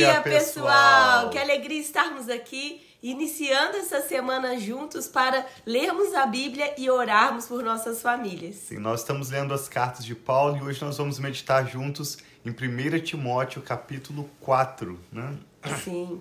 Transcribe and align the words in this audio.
dia, 0.00 0.20
pessoal! 0.22 1.30
Que 1.30 1.38
alegria 1.38 1.80
estarmos 1.80 2.28
aqui, 2.28 2.86
iniciando 3.02 3.76
essa 3.76 4.00
semana 4.00 4.58
juntos 4.58 5.06
para 5.06 5.46
lermos 5.66 6.14
a 6.14 6.26
Bíblia 6.26 6.74
e 6.78 6.90
orarmos 6.90 7.46
por 7.46 7.62
nossas 7.62 8.00
famílias. 8.00 8.56
Sim, 8.56 8.78
nós 8.78 9.00
estamos 9.00 9.30
lendo 9.30 9.52
as 9.52 9.68
cartas 9.68 10.04
de 10.04 10.14
Paulo 10.14 10.56
e 10.56 10.62
hoje 10.62 10.82
nós 10.82 10.96
vamos 10.96 11.18
meditar 11.18 11.66
juntos 11.66 12.18
em 12.44 12.50
1 12.50 13.00
Timóteo, 13.00 13.60
capítulo 13.62 14.28
4, 14.40 14.98
né? 15.12 15.36
Sim. 15.84 16.20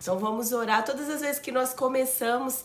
Então 0.00 0.18
vamos 0.18 0.52
orar. 0.52 0.84
Todas 0.84 1.08
as 1.08 1.20
vezes 1.20 1.40
que 1.40 1.50
nós 1.50 1.74
começamos 1.74 2.64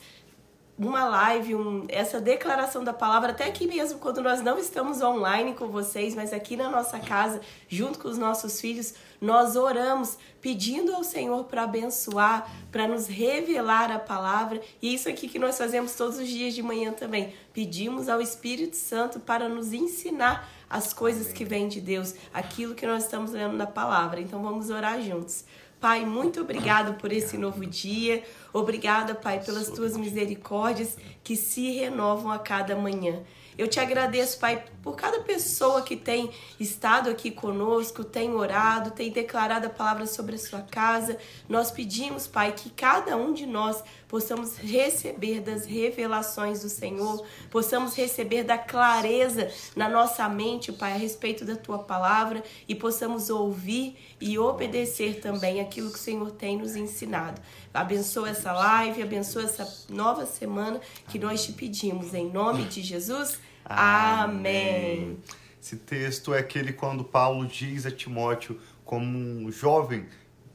uma 0.78 1.06
live, 1.06 1.56
um, 1.56 1.86
essa 1.88 2.20
declaração 2.20 2.84
da 2.84 2.94
palavra, 2.94 3.32
até 3.32 3.46
aqui 3.46 3.68
mesmo, 3.68 4.00
quando 4.00 4.22
nós 4.22 4.42
não 4.42 4.58
estamos 4.58 5.02
online 5.02 5.54
com 5.54 5.68
vocês, 5.68 6.16
mas 6.16 6.34
aqui 6.34 6.58
na 6.58 6.70
nossa 6.70 7.00
casa, 7.00 7.42
junto 7.68 8.00
com 8.00 8.08
os 8.08 8.18
nossos 8.18 8.60
filhos, 8.60 8.96
nós 9.22 9.56
oramos 9.56 10.18
pedindo 10.42 10.94
ao 10.94 11.04
Senhor 11.04 11.44
para 11.46 11.64
abençoar, 11.64 12.52
para 12.72 12.88
nos 12.88 13.08
revelar 13.08 13.92
a 13.92 14.00
palavra. 14.00 14.60
E 14.82 14.94
isso 14.94 15.08
aqui 15.08 15.28
que 15.28 15.38
nós 15.38 15.58
fazemos 15.58 15.94
todos 15.94 16.18
os 16.18 16.28
dias 16.28 16.56
de 16.56 16.64
manhã 16.64 16.92
também. 16.92 17.34
Pedimos 17.54 18.10
ao 18.10 18.20
Espírito 18.20 18.76
Santo 18.76 19.20
para 19.20 19.48
nos 19.48 19.74
ensinar 19.74 20.50
as 20.70 20.92
coisas 20.92 21.32
que 21.32 21.46
vêm 21.46 21.68
de 21.68 21.80
Deus, 21.80 22.16
aquilo 22.34 22.74
que 22.74 22.88
nós 22.88 23.04
estamos 23.04 23.32
lendo 23.32 23.56
na 23.56 23.68
palavra. 23.68 24.20
Então 24.20 24.42
vamos 24.42 24.72
orar 24.72 25.00
juntos. 25.02 25.46
Pai, 25.84 26.06
muito 26.06 26.40
obrigado 26.40 26.94
por 26.94 27.12
esse 27.12 27.38
novo 27.38 27.66
dia. 27.66 28.24
Obrigada, 28.54 29.16
Pai, 29.16 29.44
pelas 29.44 29.68
tuas 29.70 29.98
misericórdias 29.98 30.96
que 31.24 31.36
se 31.36 31.72
renovam 31.72 32.32
a 32.32 32.38
cada 32.38 32.76
manhã. 32.76 33.24
Eu 33.58 33.68
te 33.68 33.80
agradeço, 33.80 34.40
Pai, 34.40 34.64
por 34.82 34.96
cada 34.96 35.20
pessoa 35.22 35.84
que 35.84 35.96
tem 35.96 36.32
estado 36.60 37.10
aqui 37.10 37.30
conosco, 37.30 38.04
tem 38.04 38.34
orado, 38.34 38.92
tem 38.92 39.12
declarado 39.12 39.68
a 39.68 39.70
palavra 39.70 40.08
sobre 40.08 40.36
a 40.36 40.40
sua 40.40 40.62
casa. 40.62 41.18
Nós 41.48 41.70
pedimos, 41.70 42.26
Pai, 42.26 42.52
que 42.52 42.70
cada 42.72 43.16
um 43.16 43.32
de 43.32 43.46
nós 43.46 43.84
possamos 44.08 44.58
receber 44.58 45.40
das 45.40 45.66
revelações 45.66 46.62
do 46.62 46.70
Senhor, 46.70 47.24
possamos 47.50 47.96
receber 47.96 48.44
da 48.44 48.58
clareza 48.58 49.52
na 49.76 49.88
nossa 49.88 50.28
mente, 50.28 50.72
Pai, 50.72 50.94
a 50.94 50.98
respeito 50.98 51.46
da 51.46 51.56
tua 51.56 51.80
palavra 51.80 52.44
e 52.68 52.74
possamos 52.74 53.30
ouvir 53.30 53.98
e 54.20 54.38
obedecer 54.38 55.20
também 55.22 55.62
aquilo 55.62 55.90
que 55.90 55.98
o 55.98 56.02
Senhor 56.02 56.32
tem 56.32 56.58
nos 56.58 56.76
ensinado. 56.76 57.42
Abençoa 57.74 58.30
essa 58.30 58.52
live, 58.52 59.02
abençoa 59.02 59.46
essa 59.46 59.68
nova 59.90 60.28
semana 60.28 60.80
que 61.10 61.18
nós 61.18 61.44
te 61.44 61.54
pedimos. 61.54 62.14
Em 62.14 62.32
nome 62.32 62.66
de 62.66 62.84
Jesus. 62.84 63.40
Amém. 63.66 65.18
Esse 65.60 65.78
texto 65.78 66.36
é 66.36 66.40
aquele 66.40 66.72
quando 66.72 67.04
Paulo 67.04 67.48
diz 67.48 67.88
a 67.88 67.92
Timóteo, 67.92 68.60
como 68.86 69.08
um 69.08 69.52
jovem, 69.52 70.06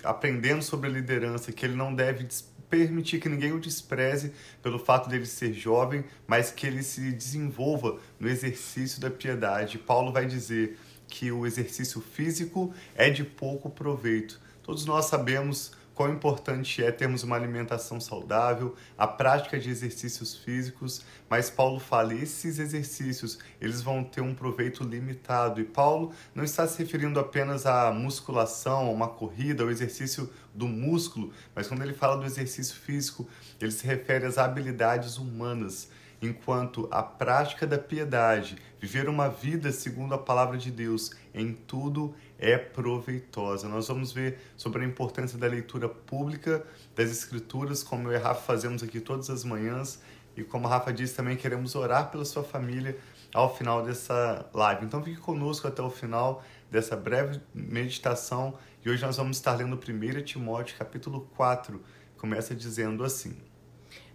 aprendendo 0.05 0.63
sobre 0.63 0.89
a 0.89 0.93
liderança, 0.93 1.51
que 1.51 1.67
ele 1.67 1.75
não 1.75 1.93
deve 1.93 2.29
permitir 2.71 3.19
que 3.19 3.29
ninguém 3.29 3.51
o 3.53 3.59
despreze 3.59 4.33
pelo 4.63 4.79
fato 4.79 5.09
dele 5.09 5.27
ser 5.27 5.53
jovem, 5.53 6.05
mas 6.25 6.53
que 6.53 6.69
ele 6.69 6.85
se 6.85 7.11
desenvolva 7.11 7.99
no 8.21 8.29
exercício 8.29 9.01
da 9.01 9.11
piedade. 9.11 9.77
Paulo 9.77 10.13
vai 10.13 10.25
dizer 10.25 10.79
que 11.09 11.33
o 11.33 11.45
exercício 11.45 12.01
físico 12.01 12.73
é 12.95 13.11
de 13.11 13.25
pouco 13.25 13.69
proveito. 13.69 14.41
Todos 14.63 14.85
nós 14.85 15.07
sabemos 15.07 15.73
quão 15.99 16.13
importante 16.13 16.81
é 16.81 16.93
termos 16.93 17.25
uma 17.25 17.35
alimentação 17.35 18.01
saudável, 18.01 18.77
a 18.97 19.05
prática 19.05 19.59
de 19.59 19.69
exercícios 19.69 20.33
físicos, 20.33 21.05
mas 21.29 21.51
Paulo 21.51 21.81
fala, 21.81 22.15
esses 22.15 22.61
exercícios, 22.61 23.41
eles 23.61 23.83
vão 23.83 24.05
ter 24.05 24.21
um 24.21 24.33
proveito 24.33 24.85
limitado. 24.85 25.61
E 25.61 25.65
Paulo 25.65 26.13
não 26.33 26.45
está 26.45 26.69
se 26.69 26.79
referindo 26.79 27.19
apenas 27.19 27.67
à 27.67 27.91
musculação, 27.91 28.87
a 28.87 28.91
uma 28.93 29.09
corrida, 29.09 29.65
ao 29.65 29.71
exercício 29.71 30.33
do 30.55 30.69
músculo, 30.69 31.33
mas 31.53 31.67
quando 31.67 31.83
ele 31.83 31.95
fala 31.95 32.17
do 32.17 32.27
exercício 32.27 32.77
físico, 32.77 33.29
ele 33.61 33.73
se 33.73 33.85
refere 33.85 34.25
às 34.25 34.39
habilidades 34.39 35.19
humanas 35.19 35.91
enquanto 36.21 36.89
a 36.91 37.03
prática 37.03 37.67
da 37.67 37.79
piedade, 37.79 38.57
viver 38.81 39.09
uma 39.09 39.29
vida 39.29 39.71
segundo 39.73 40.15
a 40.15 40.19
palavra 40.19 40.59
de 40.59 40.71
Deus, 40.71 41.11
em 41.35 41.53
tudo 41.53 42.15
é 42.39 42.57
proveitosa. 42.57 43.69
Nós 43.69 43.89
vamos 43.89 44.13
ver 44.13 44.39
sobre 44.57 44.85
a 44.85 44.87
importância 44.87 45.37
da 45.37 45.47
leitura 45.47 45.89
pública 45.89 46.65
das 46.95 47.11
Escrituras, 47.11 47.83
como 47.83 48.09
eu 48.09 48.13
e 48.13 48.17
a 48.17 48.21
Rafa 48.21 48.43
fazemos 48.43 48.83
aqui 48.83 49.01
todas 49.01 49.29
as 49.29 49.45
manhãs, 49.45 50.01
e 50.37 50.45
como 50.45 50.69
a 50.69 50.71
Rafa 50.71 50.93
disse 50.93 51.17
também, 51.17 51.37
queremos 51.37 51.75
orar 51.75 52.11
pela 52.11 52.25
sua 52.25 52.45
família 52.45 52.97
ao 53.35 53.55
final 53.55 53.83
dessa 53.83 54.49
live. 54.55 54.85
Então 54.85 55.03
fique 55.03 55.21
conosco 55.21 55.67
até 55.67 55.83
o 55.83 55.91
final 55.91 56.45
dessa 56.71 56.95
breve 56.95 57.41
meditação, 57.53 58.57
e 58.85 58.89
hoje 58.89 59.05
nós 59.05 59.17
vamos 59.17 59.37
estar 59.37 59.55
lendo 59.55 59.75
1 59.75 60.23
Timóteo 60.23 60.79
capítulo 60.79 61.29
4, 61.37 61.83
começa 62.17 62.55
dizendo 62.55 63.03
assim: 63.03 63.37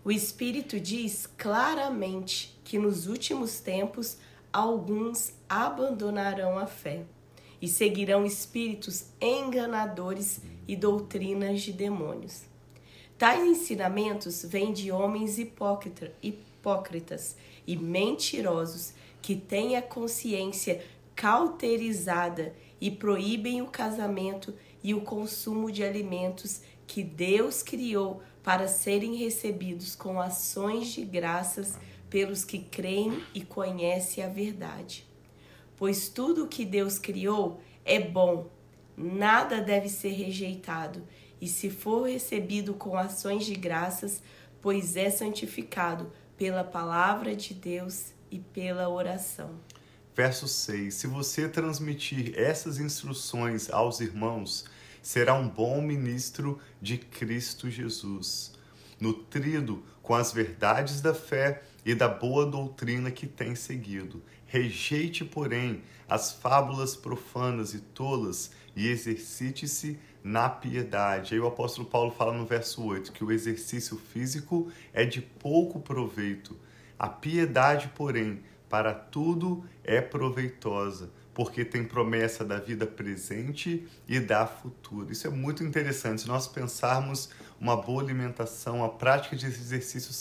o 0.05 0.11
Espírito 0.11 0.79
diz 0.79 1.27
claramente 1.37 2.59
que 2.63 2.77
nos 2.77 3.07
últimos 3.07 3.59
tempos 3.59 4.17
alguns 4.51 5.33
abandonarão 5.49 6.57
a 6.57 6.67
fé 6.67 7.05
e 7.63 7.67
seguirão 7.69 8.25
espíritos 8.25 9.05
enganadores 9.21 10.41
e 10.67 10.75
doutrinas 10.75 11.61
de 11.61 11.71
demônios. 11.71 12.41
Tais 13.17 13.41
ensinamentos 13.41 14.43
vêm 14.43 14.73
de 14.73 14.91
homens 14.91 15.39
hipócrita, 15.39 16.11
hipócritas 16.21 17.37
e 17.65 17.77
mentirosos 17.77 18.91
que 19.21 19.37
têm 19.37 19.77
a 19.77 19.81
consciência 19.81 20.83
cauterizada 21.15 22.53
e 22.81 22.91
proíbem 22.91 23.61
o 23.61 23.67
casamento 23.67 24.53
e 24.83 24.93
o 24.93 24.99
consumo 24.99 25.71
de 25.71 25.85
alimentos 25.85 26.63
que 26.85 27.01
Deus 27.01 27.63
criou 27.63 28.21
para 28.43 28.67
serem 28.67 29.15
recebidos 29.15 29.95
com 29.95 30.19
ações 30.19 30.87
de 30.87 31.05
graças 31.05 31.79
pelos 32.09 32.43
que 32.43 32.59
creem 32.59 33.23
e 33.33 33.39
conhecem 33.39 34.21
a 34.21 34.27
verdade. 34.27 35.12
Pois 35.77 36.09
tudo 36.09 36.45
o 36.45 36.47
que 36.47 36.65
Deus 36.65 36.97
criou 36.97 37.61
é 37.83 37.99
bom, 37.99 38.49
nada 38.95 39.61
deve 39.61 39.89
ser 39.89 40.11
rejeitado, 40.11 41.03
e 41.41 41.47
se 41.47 41.69
for 41.69 42.07
recebido 42.07 42.73
com 42.73 42.97
ações 42.97 43.45
de 43.45 43.55
graças, 43.55 44.21
pois 44.61 44.95
é 44.95 45.09
santificado 45.09 46.11
pela 46.37 46.63
palavra 46.63 47.35
de 47.35 47.53
Deus 47.53 48.13
e 48.31 48.39
pela 48.39 48.89
oração. 48.89 49.59
Verso 50.15 50.47
6: 50.47 50.93
Se 50.93 51.07
você 51.07 51.49
transmitir 51.49 52.33
essas 52.37 52.79
instruções 52.79 53.69
aos 53.69 53.99
irmãos, 53.99 54.65
será 55.01 55.33
um 55.33 55.49
bom 55.49 55.81
ministro 55.81 56.59
de 56.81 56.97
Cristo 56.97 57.69
Jesus, 57.69 58.53
nutrido 58.99 59.83
com 60.01 60.13
as 60.13 60.31
verdades 60.31 61.01
da 61.01 61.13
fé 61.13 61.63
e 61.85 61.95
da 61.95 62.07
boa 62.07 62.45
doutrina 62.45 63.11
que 63.11 63.27
tem 63.27 63.55
seguido. 63.55 64.21
Rejeite, 64.45 65.25
porém, 65.25 65.81
as 66.07 66.31
fábulas 66.31 66.95
profanas 66.95 67.73
e 67.73 67.79
tolas 67.79 68.51
e 68.75 68.87
exercite-se 68.87 69.97
na 70.23 70.49
piedade. 70.49 71.33
Aí 71.33 71.39
o 71.39 71.47
apóstolo 71.47 71.87
Paulo 71.87 72.11
fala 72.11 72.33
no 72.33 72.45
verso 72.45 72.83
8 72.83 73.11
que 73.11 73.23
o 73.23 73.31
exercício 73.31 73.97
físico 73.97 74.71
é 74.93 75.05
de 75.05 75.21
pouco 75.21 75.79
proveito. 75.79 76.57
A 76.97 77.09
piedade, 77.09 77.91
porém, 77.95 78.41
para 78.69 78.93
tudo 78.93 79.65
é 79.83 80.01
proveitosa 80.01 81.09
porque 81.33 81.65
tem 81.65 81.83
promessa 81.83 82.45
da 82.45 82.59
vida 82.59 82.85
presente 82.85 83.87
e 84.07 84.19
da 84.19 84.45
futura. 84.45 85.11
Isso 85.11 85.25
é 85.25 85.29
muito 85.29 85.63
interessante. 85.63 86.21
Se 86.21 86.27
nós 86.27 86.47
pensarmos 86.47 87.29
uma 87.63 87.77
boa 87.77 88.03
alimentação, 88.03 88.83
a 88.83 88.89
prática 88.89 89.37
de 89.37 89.45
exercício, 89.45 90.11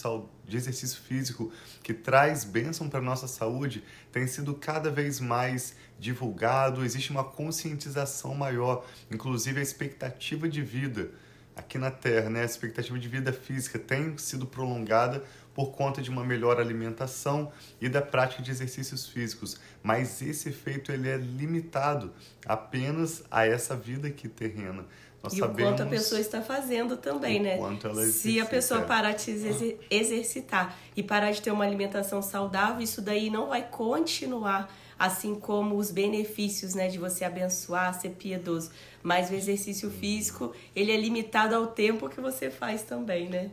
de 0.46 0.56
exercício 0.56 1.00
físico 1.00 1.52
que 1.82 1.92
traz 1.92 2.44
bênção 2.44 2.88
para 2.88 3.00
a 3.00 3.02
nossa 3.02 3.26
saúde, 3.26 3.82
tem 4.12 4.28
sido 4.28 4.54
cada 4.54 4.92
vez 4.92 5.18
mais 5.18 5.74
divulgado, 5.98 6.84
existe 6.84 7.10
uma 7.10 7.24
conscientização 7.24 8.32
maior, 8.36 8.86
inclusive 9.10 9.58
a 9.58 9.62
expectativa 9.62 10.48
de 10.48 10.62
vida 10.62 11.10
aqui 11.56 11.78
na 11.78 11.90
Terra, 11.90 12.30
né? 12.30 12.42
a 12.42 12.44
expectativa 12.44 12.96
de 12.96 13.08
vida 13.08 13.32
física 13.32 13.76
tem 13.76 14.16
sido 14.18 14.46
prolongada 14.46 15.24
por 15.52 15.72
conta 15.72 16.00
de 16.00 16.10
uma 16.10 16.24
melhor 16.24 16.60
alimentação 16.60 17.52
e 17.80 17.88
da 17.88 18.00
prática 18.00 18.40
de 18.40 18.52
exercícios 18.52 19.08
físicos, 19.08 19.60
mas 19.82 20.22
esse 20.22 20.48
efeito 20.48 20.92
ele 20.92 21.08
é 21.08 21.16
limitado 21.16 22.12
apenas 22.46 23.24
a 23.30 23.44
essa 23.44 23.76
vida 23.76 24.06
aqui 24.06 24.28
terrena. 24.28 24.86
Nós 25.22 25.34
e 25.34 25.38
sabemos 25.38 25.60
o 25.60 25.64
quanto 25.64 25.82
a 25.82 25.86
pessoa 25.86 26.20
está 26.20 26.42
fazendo 26.42 26.96
também, 26.96 27.40
né? 27.40 27.56
Se 28.12 28.40
a 28.40 28.44
pessoa 28.44 28.82
parar 28.82 29.12
de 29.12 29.22
se 29.22 29.78
exercitar 29.88 30.76
e 30.96 31.02
parar 31.02 31.30
de 31.30 31.40
ter 31.40 31.52
uma 31.52 31.64
alimentação 31.64 32.20
saudável, 32.20 32.82
isso 32.82 33.00
daí 33.00 33.30
não 33.30 33.48
vai 33.48 33.62
continuar, 33.62 34.68
assim 34.98 35.34
como 35.34 35.76
os 35.76 35.90
benefícios, 35.92 36.74
né, 36.74 36.88
de 36.88 36.98
você 36.98 37.24
abençoar, 37.24 37.98
ser 37.98 38.10
piedoso. 38.10 38.70
Mas 39.02 39.30
o 39.30 39.34
exercício 39.34 39.90
físico, 39.90 40.52
ele 40.74 40.90
é 40.90 40.96
limitado 40.96 41.54
ao 41.54 41.68
tempo 41.68 42.08
que 42.08 42.20
você 42.20 42.50
faz 42.50 42.82
também, 42.82 43.28
né? 43.28 43.50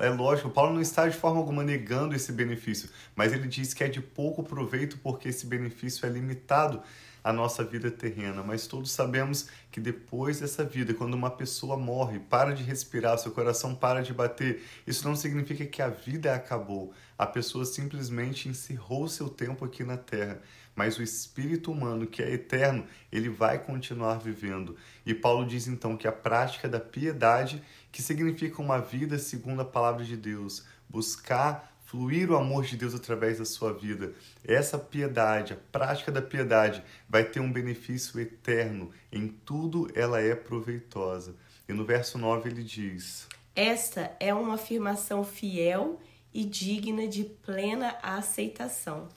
É 0.00 0.08
lógico, 0.10 0.50
Paulo 0.50 0.74
não 0.74 0.80
está 0.80 1.08
de 1.08 1.16
forma 1.16 1.38
alguma 1.38 1.62
negando 1.62 2.14
esse 2.14 2.32
benefício, 2.32 2.90
mas 3.14 3.32
ele 3.32 3.48
diz 3.48 3.72
que 3.72 3.84
é 3.84 3.88
de 3.88 4.00
pouco 4.00 4.42
proveito 4.42 4.98
porque 4.98 5.28
esse 5.28 5.46
benefício 5.46 6.04
é 6.06 6.08
limitado. 6.08 6.82
a 7.24 7.32
nossa 7.32 7.62
vida 7.62 7.90
terrena, 7.90 8.42
mas 8.42 8.66
todos 8.66 8.90
sabemos 8.90 9.48
que 9.70 9.80
depois 9.80 10.40
dessa 10.40 10.64
vida, 10.64 10.92
quando 10.92 11.14
uma 11.14 11.30
pessoa 11.30 11.76
morre, 11.76 12.18
para 12.18 12.52
de 12.52 12.62
respirar, 12.62 13.16
seu 13.18 13.30
coração 13.30 13.74
para 13.74 14.02
de 14.02 14.12
bater, 14.12 14.62
isso 14.86 15.06
não 15.06 15.14
significa 15.14 15.64
que 15.64 15.80
a 15.80 15.88
vida 15.88 16.34
acabou. 16.34 16.92
A 17.16 17.26
pessoa 17.26 17.64
simplesmente 17.64 18.48
encerrou 18.48 19.06
seu 19.06 19.28
tempo 19.28 19.64
aqui 19.64 19.84
na 19.84 19.96
terra, 19.96 20.40
mas 20.74 20.98
o 20.98 21.02
espírito 21.02 21.70
humano, 21.70 22.06
que 22.06 22.22
é 22.22 22.32
eterno, 22.32 22.84
ele 23.12 23.28
vai 23.28 23.58
continuar 23.58 24.18
vivendo. 24.18 24.76
E 25.06 25.14
Paulo 25.14 25.46
diz 25.46 25.68
então 25.68 25.96
que 25.96 26.08
a 26.08 26.12
prática 26.12 26.68
da 26.68 26.80
piedade, 26.80 27.62
que 27.92 28.02
significa 28.02 28.62
uma 28.62 28.80
vida 28.80 29.18
segundo 29.18 29.60
a 29.60 29.64
palavra 29.64 30.04
de 30.04 30.16
Deus, 30.16 30.64
buscar 30.88 31.72
fluir 31.84 32.30
o 32.30 32.36
amor 32.36 32.64
de 32.64 32.74
Deus 32.74 32.94
através 32.94 33.38
da 33.38 33.44
sua 33.44 33.70
vida. 33.74 34.14
Essa 34.42 34.78
piedade, 34.78 35.52
a 35.52 35.56
prática 35.70 36.10
da 36.10 36.22
piedade, 36.22 36.82
vai 37.06 37.22
ter 37.22 37.38
um 37.38 37.52
benefício 37.52 38.18
eterno. 38.18 38.90
Em 39.12 39.28
tudo 39.28 39.90
ela 39.94 40.18
é 40.18 40.34
proveitosa. 40.34 41.36
E 41.68 41.72
no 41.74 41.84
verso 41.84 42.16
9 42.16 42.48
ele 42.48 42.64
diz: 42.64 43.28
Esta 43.54 44.16
é 44.18 44.32
uma 44.32 44.54
afirmação 44.54 45.22
fiel 45.22 46.00
e 46.32 46.44
digna 46.44 47.06
de 47.06 47.24
plena 47.24 47.98
aceitação. 48.02 49.08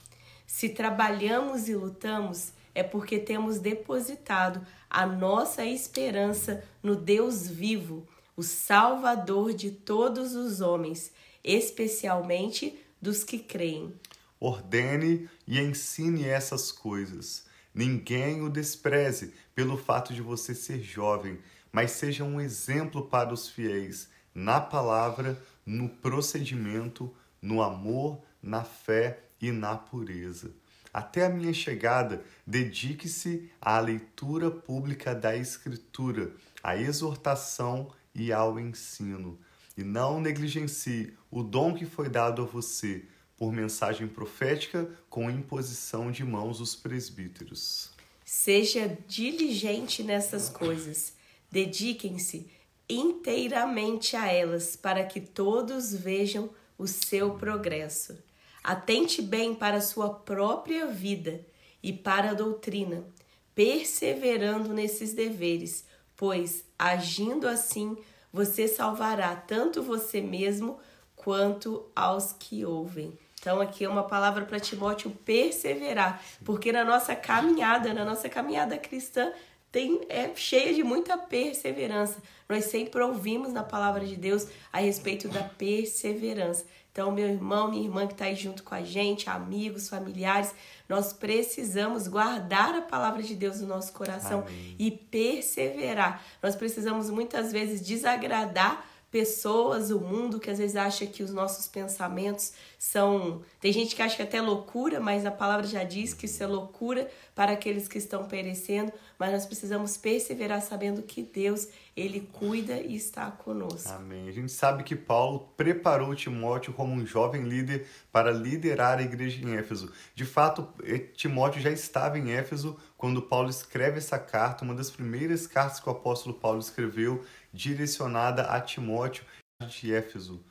Se 0.45 0.67
trabalhamos 0.69 1.69
e 1.69 1.75
lutamos, 1.75 2.51
é 2.73 2.83
porque 2.83 3.17
temos 3.17 3.57
depositado 3.57 4.65
a 4.89 5.05
nossa 5.05 5.65
esperança 5.65 6.61
no 6.83 6.95
Deus 6.95 7.47
vivo, 7.47 8.05
o 8.35 8.43
Salvador 8.43 9.53
de 9.53 9.71
todos 9.71 10.35
os 10.35 10.61
homens 10.61 11.11
especialmente 11.45 12.77
dos 12.99 13.23
que 13.23 13.37
creem. 13.37 13.93
Ordene 14.39 15.29
e 15.47 15.59
ensine 15.59 16.25
essas 16.25 16.71
coisas. 16.71 17.45
Ninguém 17.73 18.41
o 18.41 18.49
despreze 18.49 19.33
pelo 19.53 19.77
fato 19.77 20.13
de 20.13 20.21
você 20.21 20.55
ser 20.55 20.81
jovem, 20.81 21.37
mas 21.71 21.91
seja 21.91 22.23
um 22.23 22.41
exemplo 22.41 23.05
para 23.05 23.33
os 23.33 23.47
fiéis 23.47 24.09
na 24.33 24.59
palavra, 24.59 25.41
no 25.65 25.87
procedimento, 25.87 27.13
no 27.41 27.61
amor, 27.61 28.21
na 28.41 28.63
fé 28.63 29.19
e 29.39 29.51
na 29.51 29.77
pureza. 29.77 30.51
Até 30.93 31.25
a 31.25 31.29
minha 31.29 31.53
chegada, 31.53 32.23
dedique-se 32.47 33.51
à 33.61 33.79
leitura 33.79 34.49
pública 34.49 35.13
da 35.13 35.35
Escritura, 35.35 36.31
à 36.63 36.77
exortação 36.77 37.91
e 38.15 38.31
ao 38.31 38.59
ensino 38.59 39.37
e 39.77 39.83
não 39.83 40.21
negligencie 40.21 41.13
o 41.29 41.43
dom 41.43 41.75
que 41.75 41.85
foi 41.85 42.09
dado 42.09 42.41
a 42.41 42.45
você 42.45 43.03
por 43.37 43.51
mensagem 43.51 44.07
profética 44.07 44.89
com 45.09 45.29
imposição 45.29 46.09
de 46.09 46.23
mãos 46.23 46.59
dos 46.59 46.75
presbíteros. 46.75 47.91
Seja 48.23 48.97
diligente 49.07 50.01
nessas 50.01 50.49
coisas. 50.49 51.13
Dediquem-se 51.51 52.49
inteiramente 52.89 54.15
a 54.15 54.31
elas, 54.31 54.75
para 54.75 55.03
que 55.03 55.19
todos 55.19 55.93
vejam 55.93 56.49
o 56.77 56.87
seu 56.87 57.35
progresso. 57.35 58.17
Atente 58.63 59.21
bem 59.21 59.53
para 59.53 59.77
a 59.77 59.81
sua 59.81 60.09
própria 60.09 60.87
vida 60.87 61.45
e 61.83 61.93
para 61.93 62.31
a 62.31 62.33
doutrina, 62.33 63.05
perseverando 63.53 64.73
nesses 64.73 65.13
deveres, 65.13 65.85
pois, 66.15 66.65
agindo 66.77 67.47
assim, 67.47 67.97
você 68.31 68.67
salvará 68.67 69.35
tanto 69.35 69.81
você 69.81 70.21
mesmo 70.21 70.79
quanto 71.15 71.85
aos 71.95 72.33
que 72.33 72.65
ouvem. 72.65 73.17
Então 73.39 73.61
aqui 73.61 73.85
é 73.85 73.89
uma 73.89 74.03
palavra 74.03 74.43
para 74.45 74.59
Timóteo 74.59 75.11
perseverar, 75.23 76.21
porque 76.43 76.71
na 76.71 76.83
nossa 76.83 77.15
caminhada, 77.15 77.93
na 77.93 78.03
nossa 78.03 78.27
caminhada 78.27 78.77
cristã, 78.77 79.31
tem, 79.71 80.01
é 80.09 80.33
cheia 80.35 80.73
de 80.73 80.83
muita 80.83 81.17
perseverança. 81.17 82.21
Nós 82.47 82.65
sempre 82.65 83.01
ouvimos 83.01 83.51
na 83.51 83.61
palavra 83.61 84.05
de 84.05 84.15
Deus 84.15 84.47
a 84.71 84.79
respeito 84.79 85.27
da 85.27 85.43
perseverança. 85.43 86.65
Então, 86.95 87.11
meu 87.11 87.27
irmão, 87.27 87.69
minha 87.69 87.83
irmã 87.83 88.07
que 88.07 88.13
está 88.13 88.23
aí 88.23 88.35
junto 88.35 88.63
com 88.63 88.73
a 88.73 88.81
gente, 88.81 89.29
amigos, 89.29 89.89
familiares, 89.89 90.55
nós 90.87 91.11
precisamos 91.11 92.07
guardar 92.07 92.73
a 92.73 92.81
palavra 92.81 93.21
de 93.21 93.35
Deus 93.35 93.59
no 93.59 93.67
nosso 93.67 93.91
coração 93.91 94.45
Amém. 94.47 94.77
e 94.79 94.91
perseverar. 94.91 96.23
Nós 96.41 96.55
precisamos 96.55 97.09
muitas 97.09 97.51
vezes 97.51 97.81
desagradar 97.81 98.85
pessoas, 99.11 99.91
o 99.91 99.99
mundo 99.99 100.39
que 100.39 100.49
às 100.49 100.57
vezes 100.57 100.77
acha 100.77 101.05
que 101.05 101.21
os 101.21 101.33
nossos 101.33 101.67
pensamentos 101.67 102.53
são. 102.79 103.41
Tem 103.59 103.73
gente 103.73 103.93
que 103.93 104.01
acha 104.01 104.15
que 104.15 104.21
é 104.21 104.25
até 104.25 104.39
loucura, 104.39 105.01
mas 105.01 105.25
a 105.25 105.31
palavra 105.31 105.67
já 105.67 105.83
diz 105.83 106.13
que 106.13 106.27
isso 106.27 106.41
é 106.41 106.47
loucura 106.47 107.11
para 107.35 107.51
aqueles 107.51 107.87
que 107.87 107.97
estão 107.97 108.25
perecendo. 108.25 108.91
Mas 109.19 109.33
nós 109.33 109.45
precisamos 109.45 109.97
perseverar 109.97 110.61
sabendo 110.61 111.03
que 111.03 111.21
Deus, 111.21 111.67
Ele 111.95 112.21
cuida 112.31 112.79
e 112.79 112.95
está 112.95 113.29
conosco. 113.29 113.89
Amém. 113.89 114.27
A 114.27 114.31
gente 114.31 114.51
sabe 114.51 114.83
que 114.83 114.95
Paulo 114.95 115.51
preparou 115.57 116.15
Timóteo 116.15 116.73
como 116.73 116.93
um 116.93 117.05
jovem 117.05 117.43
líder 117.43 117.85
para 118.11 118.31
liderar 118.31 118.97
a 118.99 119.03
igreja 119.03 119.45
em 119.45 119.55
Éfeso. 119.55 119.91
De 120.15 120.25
fato, 120.25 120.67
Timóteo 121.13 121.61
já 121.61 121.69
estava 121.69 122.17
em 122.17 122.31
Éfeso 122.31 122.77
quando 122.97 123.21
Paulo 123.21 123.49
escreve 123.49 123.97
essa 123.97 124.17
carta, 124.17 124.63
uma 124.63 124.73
das 124.73 124.89
primeiras 124.89 125.45
cartas 125.45 125.79
que 125.79 125.89
o 125.89 125.91
apóstolo 125.91 126.35
Paulo 126.35 126.59
escreveu 126.59 127.23
direcionada 127.53 128.43
a 128.43 128.61
Timóteo 128.61 129.25
de 129.67 129.93
Éfeso. 129.93 130.43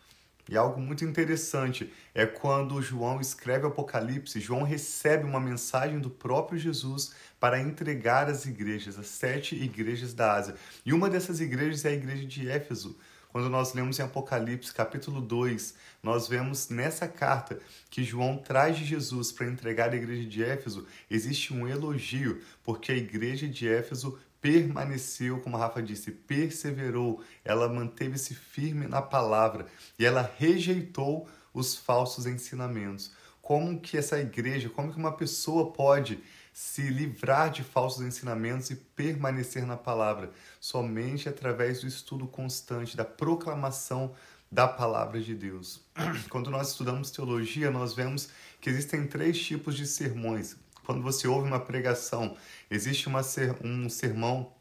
E 0.48 0.56
algo 0.56 0.80
muito 0.80 1.04
interessante 1.04 1.90
é 2.14 2.26
quando 2.26 2.82
João 2.82 3.20
escreve 3.20 3.66
Apocalipse, 3.66 4.40
João 4.40 4.62
recebe 4.62 5.24
uma 5.24 5.40
mensagem 5.40 5.98
do 5.98 6.10
próprio 6.10 6.58
Jesus 6.58 7.14
para 7.40 7.60
entregar 7.60 8.28
às 8.28 8.44
igrejas, 8.44 8.98
as 8.98 9.06
sete 9.06 9.54
igrejas 9.54 10.12
da 10.12 10.34
Ásia. 10.34 10.54
E 10.84 10.92
uma 10.92 11.08
dessas 11.08 11.40
igrejas 11.40 11.84
é 11.84 11.90
a 11.90 11.94
igreja 11.94 12.26
de 12.26 12.48
Éfeso. 12.48 12.96
Quando 13.34 13.48
nós 13.48 13.74
lemos 13.74 13.98
em 13.98 14.02
Apocalipse, 14.02 14.72
capítulo 14.72 15.20
2, 15.20 15.74
nós 16.00 16.28
vemos 16.28 16.68
nessa 16.68 17.08
carta 17.08 17.58
que 17.90 18.04
João 18.04 18.36
traz 18.36 18.76
de 18.76 18.84
Jesus 18.84 19.32
para 19.32 19.48
entregar 19.48 19.92
à 19.92 19.96
igreja 19.96 20.28
de 20.28 20.44
Éfeso, 20.44 20.86
existe 21.10 21.52
um 21.52 21.66
elogio, 21.66 22.40
porque 22.62 22.92
a 22.92 22.96
igreja 22.96 23.48
de 23.48 23.68
Éfeso 23.68 24.16
permaneceu, 24.44 25.40
como 25.40 25.56
a 25.56 25.60
Rafa 25.60 25.82
disse, 25.82 26.10
perseverou, 26.10 27.22
ela 27.42 27.66
manteve-se 27.66 28.34
firme 28.34 28.86
na 28.86 29.00
palavra 29.00 29.64
e 29.98 30.04
ela 30.04 30.30
rejeitou 30.36 31.26
os 31.54 31.74
falsos 31.74 32.26
ensinamentos. 32.26 33.10
Como 33.40 33.80
que 33.80 33.96
essa 33.96 34.18
igreja, 34.18 34.68
como 34.68 34.92
que 34.92 34.98
uma 34.98 35.16
pessoa 35.16 35.72
pode 35.72 36.22
se 36.52 36.82
livrar 36.82 37.50
de 37.50 37.64
falsos 37.64 38.04
ensinamentos 38.04 38.68
e 38.68 38.76
permanecer 38.76 39.64
na 39.64 39.78
palavra? 39.78 40.30
Somente 40.60 41.26
através 41.26 41.80
do 41.80 41.86
estudo 41.86 42.26
constante, 42.26 42.98
da 42.98 43.04
proclamação 43.04 44.14
da 44.52 44.68
palavra 44.68 45.22
de 45.22 45.34
Deus. 45.34 45.80
Quando 46.28 46.50
nós 46.50 46.68
estudamos 46.68 47.10
teologia, 47.10 47.70
nós 47.70 47.94
vemos 47.94 48.28
que 48.60 48.68
existem 48.68 49.06
três 49.06 49.40
tipos 49.40 49.74
de 49.74 49.86
sermões 49.86 50.54
quando 50.84 51.02
você 51.02 51.26
ouve 51.26 51.48
uma 51.48 51.60
pregação, 51.60 52.36
existe 52.70 53.08
uma 53.08 53.22
ser, 53.22 53.56
um 53.64 53.88
sermão 53.88 54.52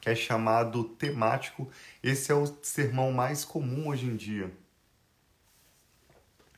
que 0.00 0.08
é 0.08 0.14
chamado 0.14 0.84
temático. 0.84 1.70
Esse 2.02 2.32
é 2.32 2.34
o 2.34 2.46
sermão 2.62 3.12
mais 3.12 3.44
comum 3.44 3.88
hoje 3.88 4.06
em 4.06 4.16
dia. 4.16 4.50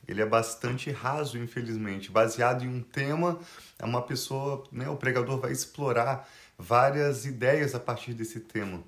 Ele 0.07 0.21
é 0.21 0.25
bastante 0.25 0.91
raso, 0.91 1.37
infelizmente, 1.37 2.11
baseado 2.11 2.63
em 2.63 2.67
um 2.67 2.81
tema. 2.81 3.39
Uma 3.81 4.01
pessoa, 4.01 4.63
né, 4.71 4.89
o 4.89 4.97
pregador 4.97 5.39
vai 5.39 5.51
explorar 5.51 6.29
várias 6.57 7.25
ideias 7.25 7.73
a 7.73 7.79
partir 7.79 8.13
desse 8.13 8.39
tema. 8.39 8.83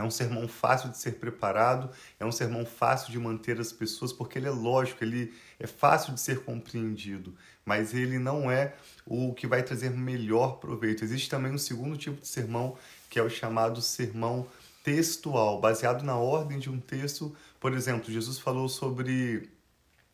É 0.00 0.02
um 0.02 0.10
sermão 0.10 0.48
fácil 0.48 0.88
de 0.88 0.96
ser 0.96 1.16
preparado, 1.16 1.90
é 2.18 2.24
um 2.24 2.32
sermão 2.32 2.64
fácil 2.64 3.12
de 3.12 3.18
manter 3.18 3.60
as 3.60 3.70
pessoas, 3.70 4.14
porque 4.14 4.38
ele 4.38 4.46
é 4.46 4.50
lógico, 4.50 5.04
ele 5.04 5.34
é 5.58 5.66
fácil 5.66 6.14
de 6.14 6.20
ser 6.20 6.42
compreendido, 6.42 7.34
mas 7.66 7.92
ele 7.92 8.18
não 8.18 8.50
é 8.50 8.74
o 9.04 9.34
que 9.34 9.46
vai 9.46 9.62
trazer 9.62 9.90
melhor 9.90 10.56
proveito. 10.56 11.04
Existe 11.04 11.28
também 11.28 11.52
um 11.52 11.58
segundo 11.58 11.98
tipo 11.98 12.18
de 12.18 12.26
sermão, 12.26 12.78
que 13.10 13.18
é 13.18 13.22
o 13.22 13.28
chamado 13.28 13.82
sermão 13.82 14.46
textual, 14.82 15.60
baseado 15.60 16.02
na 16.02 16.16
ordem 16.16 16.58
de 16.58 16.70
um 16.70 16.80
texto. 16.80 17.36
Por 17.60 17.74
exemplo, 17.74 18.10
Jesus 18.10 18.38
falou 18.38 18.70
sobre 18.70 19.50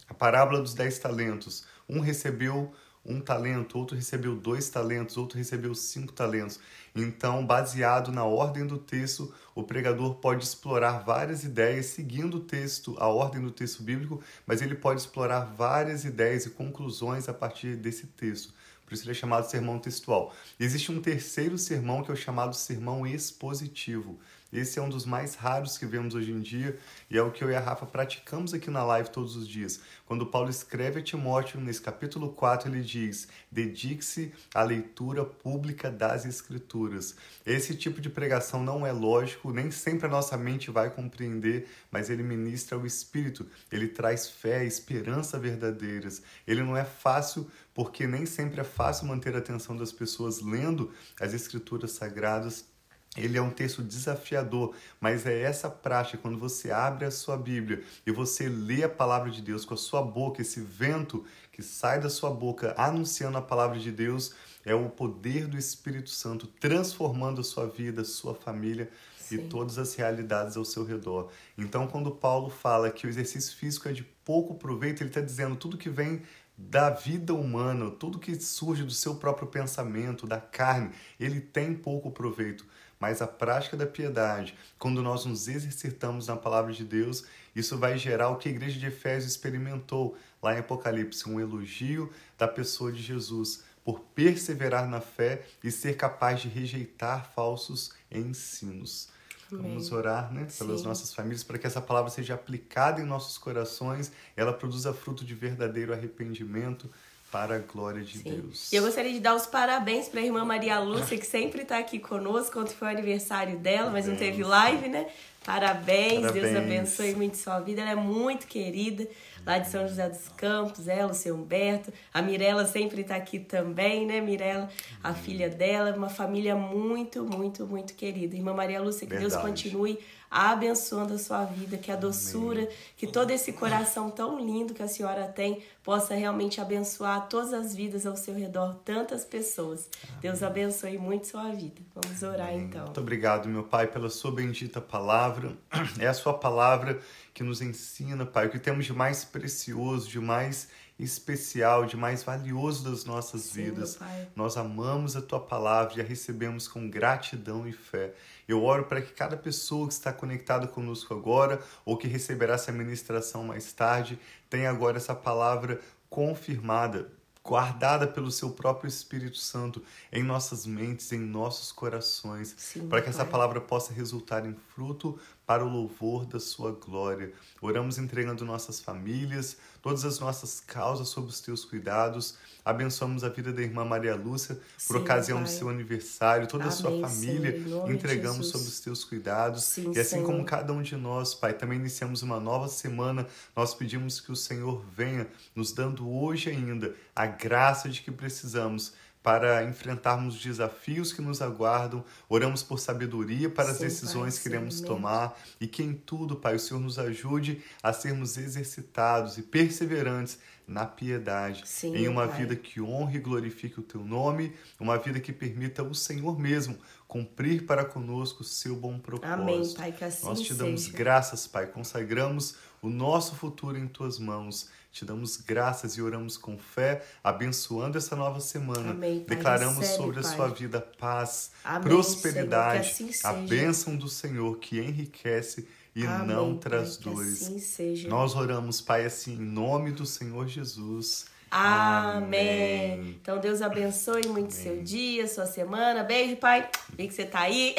a 0.08 0.14
parábola 0.14 0.60
dos 0.60 0.74
dez 0.74 0.98
talentos. 0.98 1.64
Um 1.88 2.00
recebeu 2.00 2.74
um 3.08 3.20
talento, 3.20 3.78
outro 3.78 3.96
recebeu 3.96 4.34
dois 4.34 4.68
talentos, 4.68 5.16
outro 5.16 5.38
recebeu 5.38 5.74
cinco 5.74 6.12
talentos. 6.12 6.58
Então, 6.94 7.46
baseado 7.46 8.10
na 8.10 8.24
ordem 8.24 8.66
do 8.66 8.78
texto, 8.78 9.32
o 9.54 9.62
pregador 9.62 10.14
pode 10.16 10.44
explorar 10.44 11.04
várias 11.04 11.44
ideias 11.44 11.86
seguindo 11.86 12.38
o 12.38 12.40
texto, 12.40 12.96
a 12.98 13.08
ordem 13.08 13.42
do 13.42 13.50
texto 13.50 13.82
bíblico, 13.82 14.22
mas 14.46 14.62
ele 14.62 14.74
pode 14.74 15.00
explorar 15.00 15.40
várias 15.40 16.04
ideias 16.04 16.46
e 16.46 16.50
conclusões 16.50 17.28
a 17.28 17.34
partir 17.34 17.76
desse 17.76 18.06
texto. 18.06 18.52
Por 18.86 18.94
isso 18.94 19.02
ele 19.02 19.10
é 19.10 19.14
chamado 19.14 19.50
sermão 19.50 19.78
textual. 19.80 20.34
Existe 20.60 20.92
um 20.92 21.02
terceiro 21.02 21.58
sermão 21.58 22.04
que 22.04 22.10
é 22.10 22.14
o 22.14 22.16
chamado 22.16 22.54
sermão 22.54 23.04
expositivo. 23.04 24.18
Esse 24.56 24.78
é 24.78 24.82
um 24.82 24.88
dos 24.88 25.04
mais 25.04 25.34
raros 25.34 25.76
que 25.76 25.84
vemos 25.84 26.14
hoje 26.14 26.32
em 26.32 26.40
dia 26.40 26.78
e 27.10 27.18
é 27.18 27.22
o 27.22 27.30
que 27.30 27.44
eu 27.44 27.50
e 27.50 27.54
a 27.54 27.60
Rafa 27.60 27.84
praticamos 27.84 28.54
aqui 28.54 28.70
na 28.70 28.82
live 28.82 29.10
todos 29.10 29.36
os 29.36 29.46
dias. 29.46 29.82
Quando 30.06 30.24
Paulo 30.24 30.48
escreve 30.48 31.00
a 31.00 31.02
Timóteo, 31.02 31.60
nesse 31.60 31.82
capítulo 31.82 32.32
4, 32.32 32.70
ele 32.70 32.80
diz: 32.80 33.28
dedique-se 33.52 34.32
à 34.54 34.62
leitura 34.62 35.26
pública 35.26 35.90
das 35.90 36.24
Escrituras. 36.24 37.16
Esse 37.44 37.74
tipo 37.74 38.00
de 38.00 38.08
pregação 38.08 38.62
não 38.62 38.86
é 38.86 38.92
lógico, 38.92 39.52
nem 39.52 39.70
sempre 39.70 40.06
a 40.06 40.10
nossa 40.10 40.38
mente 40.38 40.70
vai 40.70 40.88
compreender, 40.88 41.68
mas 41.90 42.08
ele 42.08 42.22
ministra 42.22 42.78
o 42.78 42.86
Espírito, 42.86 43.46
ele 43.70 43.88
traz 43.88 44.26
fé, 44.26 44.64
esperança 44.64 45.38
verdadeiras. 45.38 46.22
Ele 46.46 46.62
não 46.62 46.74
é 46.74 46.84
fácil, 46.86 47.46
porque 47.74 48.06
nem 48.06 48.24
sempre 48.24 48.62
é 48.62 48.64
fácil 48.64 49.06
manter 49.06 49.34
a 49.34 49.38
atenção 49.38 49.76
das 49.76 49.92
pessoas 49.92 50.40
lendo 50.40 50.90
as 51.20 51.34
Escrituras 51.34 51.90
Sagradas 51.90 52.74
ele 53.16 53.38
é 53.38 53.42
um 53.42 53.50
texto 53.50 53.82
desafiador, 53.82 54.74
mas 55.00 55.26
é 55.26 55.40
essa 55.40 55.70
prática, 55.70 56.18
quando 56.18 56.38
você 56.38 56.70
abre 56.70 57.04
a 57.04 57.10
sua 57.10 57.36
Bíblia 57.36 57.82
e 58.06 58.10
você 58.10 58.48
lê 58.48 58.84
a 58.84 58.88
palavra 58.88 59.30
de 59.30 59.40
Deus 59.40 59.64
com 59.64 59.74
a 59.74 59.78
sua 59.78 60.02
boca, 60.02 60.42
esse 60.42 60.60
vento 60.60 61.24
que 61.50 61.62
sai 61.62 61.98
da 61.98 62.10
sua 62.10 62.30
boca 62.30 62.74
anunciando 62.76 63.38
a 63.38 63.42
palavra 63.42 63.78
de 63.78 63.90
Deus, 63.90 64.34
é 64.64 64.74
o 64.74 64.90
poder 64.90 65.46
do 65.46 65.56
Espírito 65.56 66.10
Santo 66.10 66.46
transformando 66.46 67.40
a 67.40 67.44
sua 67.44 67.66
vida, 67.66 68.02
a 68.02 68.04
sua 68.04 68.34
família 68.34 68.90
Sim. 69.16 69.36
e 69.36 69.38
todas 69.48 69.78
as 69.78 69.94
realidades 69.94 70.56
ao 70.56 70.64
seu 70.64 70.84
redor. 70.84 71.30
Então, 71.56 71.86
quando 71.86 72.10
Paulo 72.10 72.50
fala 72.50 72.90
que 72.90 73.06
o 73.06 73.08
exercício 73.08 73.56
físico 73.56 73.88
é 73.88 73.92
de 73.92 74.02
pouco 74.02 74.54
proveito, 74.54 75.02
ele 75.02 75.10
está 75.10 75.20
dizendo 75.20 75.56
tudo 75.56 75.78
que 75.78 75.88
vem 75.88 76.22
da 76.58 76.90
vida 76.90 77.34
humana, 77.34 77.90
tudo 77.90 78.18
que 78.18 78.34
surge 78.36 78.82
do 78.82 78.92
seu 78.92 79.14
próprio 79.14 79.46
pensamento, 79.46 80.26
da 80.26 80.40
carne, 80.40 80.90
ele 81.20 81.40
tem 81.40 81.74
pouco 81.74 82.10
proveito 82.10 82.66
mas 82.98 83.20
a 83.20 83.26
prática 83.26 83.76
da 83.76 83.86
piedade, 83.86 84.56
quando 84.78 85.02
nós 85.02 85.24
nos 85.24 85.48
exercitamos 85.48 86.26
na 86.26 86.36
palavra 86.36 86.72
de 86.72 86.84
Deus, 86.84 87.24
isso 87.54 87.78
vai 87.78 87.98
gerar 87.98 88.30
o 88.30 88.36
que 88.36 88.48
a 88.48 88.52
igreja 88.52 88.78
de 88.78 88.86
Efésios 88.86 89.32
experimentou 89.32 90.16
lá 90.42 90.54
em 90.54 90.58
Apocalipse, 90.58 91.28
um 91.28 91.40
elogio 91.40 92.12
da 92.38 92.46
pessoa 92.46 92.92
de 92.92 93.02
Jesus 93.02 93.64
por 93.84 94.00
perseverar 94.00 94.88
na 94.88 95.00
fé 95.00 95.46
e 95.62 95.70
ser 95.70 95.96
capaz 95.96 96.40
de 96.40 96.48
rejeitar 96.48 97.30
falsos 97.34 97.94
ensinos. 98.10 99.08
Amém. 99.50 99.62
Vamos 99.62 99.92
orar 99.92 100.32
né, 100.32 100.48
pelas 100.58 100.80
Sim. 100.80 100.86
nossas 100.88 101.14
famílias 101.14 101.44
para 101.44 101.56
que 101.56 101.66
essa 101.66 101.80
palavra 101.80 102.10
seja 102.10 102.34
aplicada 102.34 103.00
em 103.00 103.04
nossos 103.04 103.38
corações, 103.38 104.10
ela 104.36 104.52
produza 104.52 104.92
fruto 104.92 105.24
de 105.24 105.34
verdadeiro 105.34 105.92
arrependimento, 105.92 106.90
para 107.30 107.56
a 107.56 107.58
glória 107.58 108.02
de 108.02 108.18
Sim. 108.18 108.30
Deus. 108.30 108.72
E 108.72 108.76
eu 108.76 108.82
gostaria 108.82 109.12
de 109.12 109.20
dar 109.20 109.34
os 109.34 109.46
parabéns 109.46 110.08
para 110.08 110.20
a 110.20 110.22
irmã 110.22 110.44
Maria 110.44 110.78
Lúcia, 110.78 111.18
que 111.18 111.26
sempre 111.26 111.62
está 111.62 111.78
aqui 111.78 111.98
conosco, 111.98 112.60
ontem 112.60 112.74
foi 112.74 112.88
o 112.88 112.90
aniversário 112.90 113.58
dela, 113.58 113.90
mas 113.90 114.06
não 114.06 114.16
teve 114.16 114.42
live, 114.42 114.88
né? 114.88 115.06
Parabéns, 115.46 116.22
Parabéns, 116.22 116.32
Deus 116.32 116.56
abençoe 116.56 117.14
muito 117.14 117.36
sua 117.36 117.60
vida. 117.60 117.80
Ela 117.80 117.92
é 117.92 117.94
muito 117.94 118.48
querida, 118.48 119.06
lá 119.46 119.58
de 119.58 119.70
São 119.70 119.86
José 119.86 120.08
dos 120.08 120.26
Campos, 120.36 120.88
ela, 120.88 121.12
o 121.12 121.14
seu 121.14 121.36
Humberto. 121.36 121.92
A 122.12 122.20
Mirella 122.20 122.66
sempre 122.66 123.02
está 123.02 123.14
aqui 123.14 123.38
também, 123.38 124.04
né, 124.04 124.20
Mirella? 124.20 124.68
A 125.04 125.14
filha 125.14 125.48
dela, 125.48 125.94
uma 125.96 126.08
família 126.08 126.56
muito, 126.56 127.24
muito, 127.24 127.64
muito 127.64 127.94
querida. 127.94 128.34
Irmã 128.34 128.52
Maria 128.52 128.82
Lúcia, 128.82 129.06
que 129.06 129.14
Verdade. 129.14 129.30
Deus 129.30 129.40
continue 129.40 130.00
abençoando 130.28 131.14
a 131.14 131.18
sua 131.18 131.44
vida, 131.44 131.76
que 131.76 131.90
a 131.90 131.96
doçura, 131.96 132.62
Amém. 132.62 132.72
que 132.96 133.06
todo 133.06 133.30
esse 133.30 133.52
coração 133.52 134.10
tão 134.10 134.38
lindo 134.38 134.74
que 134.74 134.82
a 134.82 134.88
senhora 134.88 135.28
tem 135.28 135.62
possa 135.82 136.14
realmente 136.14 136.60
abençoar 136.60 137.28
todas 137.28 137.52
as 137.52 137.74
vidas 137.74 138.06
ao 138.06 138.16
seu 138.16 138.34
redor, 138.34 138.74
tantas 138.84 139.24
pessoas. 139.24 139.88
Amém. 140.08 140.20
Deus 140.22 140.42
abençoe 140.42 140.98
muito 140.98 141.28
sua 141.28 141.50
vida. 141.52 141.80
Vamos 141.94 142.22
orar 142.22 142.48
Amém. 142.48 142.64
então. 142.64 142.84
Muito 142.84 143.00
obrigado, 143.00 143.48
meu 143.48 143.62
Pai, 143.62 143.86
pela 143.86 144.10
sua 144.10 144.32
bendita 144.32 144.80
palavra. 144.80 145.35
É 145.98 146.06
a 146.06 146.14
sua 146.14 146.34
palavra 146.34 147.00
que 147.34 147.42
nos 147.42 147.60
ensina, 147.60 148.24
Pai, 148.24 148.46
o 148.46 148.50
que 148.50 148.58
temos 148.58 148.84
de 148.84 148.92
mais 148.92 149.24
precioso, 149.24 150.08
de 150.08 150.18
mais 150.18 150.68
especial, 150.98 151.84
de 151.84 151.96
mais 151.96 152.22
valioso 152.22 152.88
das 152.88 153.04
nossas 153.04 153.42
Sim, 153.42 153.64
vidas. 153.64 153.98
Nós 154.34 154.56
amamos 154.56 155.14
a 155.14 155.22
tua 155.22 155.40
palavra 155.40 155.98
e 155.98 156.00
a 156.00 156.04
recebemos 156.04 156.66
com 156.66 156.88
gratidão 156.88 157.68
e 157.68 157.72
fé. 157.72 158.14
Eu 158.48 158.64
oro 158.64 158.84
para 158.84 159.02
que 159.02 159.12
cada 159.12 159.36
pessoa 159.36 159.86
que 159.86 159.92
está 159.92 160.12
conectada 160.12 160.66
conosco 160.66 161.12
agora 161.12 161.60
ou 161.84 161.96
que 161.96 162.08
receberá 162.08 162.54
essa 162.54 162.72
ministração 162.72 163.44
mais 163.44 163.72
tarde 163.72 164.18
tenha 164.48 164.70
agora 164.70 164.96
essa 164.96 165.14
palavra 165.14 165.80
confirmada, 166.08 167.10
guardada 167.46 168.08
pelo 168.08 168.30
seu 168.30 168.50
próprio 168.50 168.88
Espírito 168.88 169.38
Santo 169.38 169.80
em 170.12 170.22
nossas 170.22 170.66
mentes, 170.66 171.12
em 171.12 171.18
nossos 171.18 171.70
corações, 171.70 172.74
para 172.90 173.00
que 173.00 173.08
essa 173.08 173.24
palavra 173.24 173.60
possa 173.60 173.92
resultar 173.92 174.44
em 174.44 174.56
fruto 174.74 175.16
para 175.46 175.64
o 175.64 175.68
louvor 175.68 176.26
da 176.26 176.40
sua 176.40 176.72
glória. 176.72 177.32
Oramos 177.62 177.98
entregando 177.98 178.44
nossas 178.44 178.80
famílias, 178.80 179.56
todas 179.80 180.04
as 180.04 180.18
nossas 180.18 180.60
causas 180.60 181.08
sob 181.08 181.28
os 181.28 181.40
teus 181.40 181.64
cuidados. 181.64 182.36
Abençoamos 182.64 183.22
a 183.22 183.28
vida 183.28 183.52
da 183.52 183.62
irmã 183.62 183.84
Maria 183.84 184.16
Lúcia 184.16 184.56
por 184.88 184.96
Sim, 184.96 185.02
ocasião 185.02 185.38
pai. 185.38 185.46
do 185.46 185.50
seu 185.50 185.68
aniversário, 185.68 186.48
toda 186.48 186.64
Amém, 186.64 186.74
a 186.74 186.76
sua 186.76 187.08
família. 187.08 187.62
Senhor, 187.62 187.92
entregamos 187.92 188.48
sob 188.48 188.64
os 188.64 188.80
teus 188.80 189.04
cuidados. 189.04 189.62
Sim, 189.62 189.92
e 189.94 190.00
assim 190.00 190.16
Senhor. 190.16 190.26
como 190.26 190.44
cada 190.44 190.72
um 190.72 190.82
de 190.82 190.96
nós, 190.96 191.32
Pai, 191.32 191.52
também 191.54 191.78
iniciamos 191.78 192.22
uma 192.22 192.40
nova 192.40 192.66
semana. 192.66 193.24
Nós 193.54 193.72
pedimos 193.72 194.20
que 194.20 194.32
o 194.32 194.36
Senhor 194.36 194.84
venha 194.96 195.28
nos 195.54 195.70
dando 195.70 196.10
hoje 196.10 196.50
ainda 196.50 196.92
a 197.14 197.26
graça 197.26 197.88
de 197.88 198.02
que 198.02 198.10
precisamos 198.10 198.94
para 199.26 199.64
enfrentarmos 199.64 200.36
os 200.36 200.40
desafios 200.40 201.12
que 201.12 201.20
nos 201.20 201.42
aguardam. 201.42 202.04
Oramos 202.28 202.62
por 202.62 202.78
sabedoria 202.78 203.50
para 203.50 203.72
as 203.72 203.78
decisões 203.80 204.34
pai, 204.34 204.42
que 204.44 204.48
iremos 204.48 204.80
tomar 204.80 205.36
e 205.60 205.66
que 205.66 205.82
em 205.82 205.94
tudo, 205.94 206.36
Pai, 206.36 206.54
o 206.54 206.60
Senhor 206.60 206.78
nos 206.78 206.96
ajude 206.96 207.60
a 207.82 207.92
sermos 207.92 208.38
exercitados 208.38 209.36
e 209.36 209.42
perseverantes 209.42 210.38
na 210.64 210.86
piedade, 210.86 211.64
Sim, 211.66 211.96
em 211.96 212.06
uma 212.06 212.28
pai. 212.28 212.38
vida 212.38 212.54
que 212.54 212.80
honre 212.80 213.16
e 213.16 213.20
glorifique 213.20 213.80
o 213.80 213.82
teu 213.82 214.04
nome, 214.04 214.54
uma 214.78 214.96
vida 214.96 215.18
que 215.18 215.32
permita 215.32 215.82
o 215.82 215.92
Senhor 215.92 216.38
mesmo 216.38 216.78
cumprir 217.08 217.66
para 217.66 217.84
conosco 217.84 218.42
o 218.42 218.44
seu 218.44 218.76
bom 218.76 218.96
propósito. 218.96 219.40
Amém, 219.40 219.74
Pai, 219.74 219.90
que 219.90 220.04
assim 220.04 220.24
Nós 220.24 220.40
te 220.40 220.54
damos 220.54 220.82
seja. 220.82 220.96
graças, 220.96 221.48
Pai, 221.48 221.66
consagramos 221.66 222.56
o 222.80 222.88
nosso 222.88 223.34
futuro 223.34 223.76
em 223.76 223.88
tuas 223.88 224.20
mãos 224.20 224.68
te 224.96 225.04
damos 225.04 225.36
graças 225.36 225.98
e 225.98 226.00
oramos 226.00 226.38
com 226.38 226.56
fé, 226.56 227.04
abençoando 227.22 227.98
essa 227.98 228.16
nova 228.16 228.40
semana. 228.40 228.92
Amém, 228.92 229.20
pai, 229.20 229.36
Declaramos 229.36 229.76
recebe, 229.76 229.96
sobre 229.98 230.22
pai. 230.22 230.32
a 230.32 230.34
sua 230.34 230.48
vida 230.48 230.80
paz, 230.80 231.50
Amém, 231.62 231.82
prosperidade, 231.82 232.94
Senhor, 232.94 233.10
assim 233.10 233.26
a 233.26 233.32
bênção 233.34 233.94
do 233.94 234.08
Senhor 234.08 234.56
que 234.56 234.78
enriquece 234.80 235.68
e 235.94 236.06
Amém, 236.06 236.28
não 236.28 236.56
traz 236.56 236.96
pai, 236.96 237.12
dores. 237.12 237.42
Assim 237.42 238.08
Nós 238.08 238.34
oramos, 238.34 238.80
Pai, 238.80 239.04
assim, 239.04 239.34
em 239.34 239.44
nome 239.44 239.92
do 239.92 240.06
Senhor 240.06 240.48
Jesus. 240.48 241.26
Amém. 241.50 242.96
Amém. 242.96 243.18
Então 243.22 243.38
Deus 243.38 243.62
abençoe 243.62 244.26
muito 244.26 244.52
Amém. 244.52 244.62
seu 244.64 244.82
dia, 244.82 245.28
sua 245.28 245.46
semana. 245.46 246.02
Beijo, 246.02 246.36
pai. 246.36 246.68
Vi 246.92 247.06
que 247.06 247.14
você 247.14 247.24
tá 247.24 247.40
aí. 247.40 247.74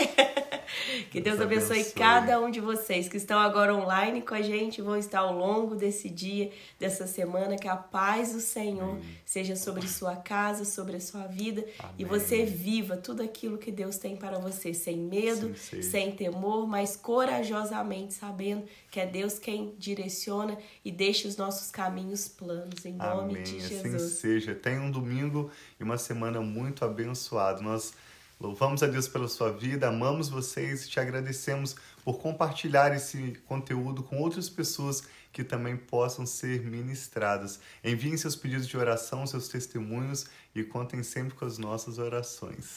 que 1.11 1.19
Deus, 1.19 1.37
Deus 1.37 1.41
abençoe, 1.41 1.81
abençoe, 1.81 1.93
cada 1.93 2.39
um 2.39 2.49
de 2.49 2.61
vocês 2.61 3.09
que 3.09 3.17
estão 3.17 3.39
agora 3.39 3.75
online 3.75 4.21
com 4.21 4.33
a 4.33 4.41
gente, 4.41 4.81
vão 4.81 4.95
estar 4.95 5.19
ao 5.19 5.37
longo 5.37 5.75
desse 5.75 6.09
dia, 6.09 6.49
dessa 6.79 7.05
semana. 7.05 7.57
Que 7.57 7.67
a 7.67 7.75
paz 7.75 8.33
do 8.33 8.39
Senhor 8.39 8.91
Amém. 8.91 9.03
seja 9.25 9.55
sobre 9.55 9.87
sua 9.87 10.15
casa, 10.15 10.63
sobre 10.63 10.95
a 10.95 11.01
sua 11.01 11.27
vida 11.27 11.65
e 11.97 12.05
você 12.05 12.45
viva 12.45 12.95
tudo 12.95 13.21
aquilo 13.21 13.57
que 13.57 13.71
Deus 13.71 13.97
tem 13.97 14.15
para 14.15 14.39
você, 14.39 14.73
sem 14.73 14.97
medo, 14.97 15.53
sim, 15.57 15.81
sem 15.81 16.11
temor, 16.11 16.67
mas 16.67 16.95
corajosamente, 16.95 18.13
sabendo 18.13 18.63
que 18.89 18.99
é 18.99 19.05
Deus 19.05 19.37
quem 19.37 19.75
direciona 19.77 20.57
e 20.83 20.91
deixa 20.91 21.27
os 21.27 21.35
nossos 21.35 21.69
caminhos 21.69 22.27
planos. 22.27 22.85
Em 22.85 22.93
nome 22.93 23.41
de 23.43 23.57
Jesus. 23.67 23.95
Assim 23.95 24.15
seja. 24.15 24.55
Tenha 24.55 24.81
um 24.81 24.91
domingo 24.91 25.51
e 25.79 25.83
uma 25.83 25.97
semana 25.97 26.41
muito 26.41 26.83
abençoado. 26.83 27.61
Nós 27.61 27.93
Louvamos 28.39 28.83
a 28.83 28.87
Deus 28.87 29.07
pela 29.07 29.27
sua 29.27 29.51
vida, 29.51 29.87
amamos 29.87 30.29
vocês 30.29 30.85
e 30.85 30.89
te 30.89 30.99
agradecemos 30.99 31.75
por 32.03 32.19
compartilhar 32.19 32.95
esse 32.95 33.35
conteúdo 33.47 34.03
com 34.03 34.21
outras 34.21 34.47
pessoas 34.47 35.03
que 35.33 35.43
também 35.43 35.75
possam 35.75 36.23
ser 36.23 36.63
ministradas. 36.63 37.59
Enviem 37.83 38.15
seus 38.15 38.35
pedidos 38.35 38.67
de 38.67 38.77
oração, 38.77 39.25
seus 39.25 39.47
testemunhos 39.47 40.27
e 40.53 40.63
contem 40.63 41.01
sempre 41.01 41.33
com 41.33 41.45
as 41.45 41.57
nossas 41.57 41.97
orações. 41.97 42.65